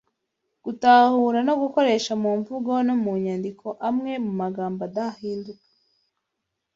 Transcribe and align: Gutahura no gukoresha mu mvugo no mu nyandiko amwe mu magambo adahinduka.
Gutahura 0.65 1.39
no 1.47 1.53
gukoresha 1.61 2.13
mu 2.21 2.31
mvugo 2.39 2.71
no 2.87 2.95
mu 3.03 3.13
nyandiko 3.23 3.67
amwe 3.87 4.11
mu 4.25 4.31
magambo 4.41 4.79
adahinduka. 4.89 5.67